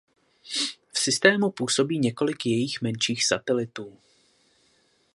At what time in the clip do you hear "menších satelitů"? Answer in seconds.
2.81-3.97